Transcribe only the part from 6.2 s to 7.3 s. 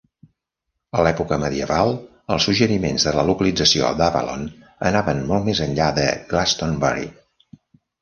Glastonbury